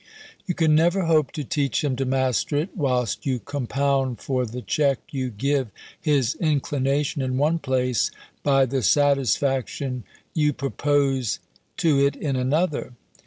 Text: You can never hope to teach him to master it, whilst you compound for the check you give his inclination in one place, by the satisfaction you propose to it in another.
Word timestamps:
You 0.47 0.55
can 0.55 0.73
never 0.73 1.03
hope 1.03 1.31
to 1.33 1.43
teach 1.43 1.83
him 1.83 1.95
to 1.97 2.05
master 2.05 2.55
it, 2.57 2.75
whilst 2.75 3.23
you 3.27 3.37
compound 3.37 4.19
for 4.19 4.47
the 4.47 4.63
check 4.63 4.97
you 5.11 5.29
give 5.29 5.67
his 6.01 6.33
inclination 6.41 7.21
in 7.21 7.37
one 7.37 7.59
place, 7.59 8.09
by 8.41 8.65
the 8.65 8.81
satisfaction 8.81 10.03
you 10.33 10.53
propose 10.53 11.37
to 11.77 12.03
it 12.03 12.15
in 12.15 12.35
another. 12.35 12.93